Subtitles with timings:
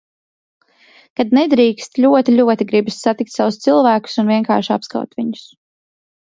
[1.19, 5.47] Kad nedrīkst, ļoti, ļoti gribas satikt savus cilvēkus un vienkārši apskaut viņus.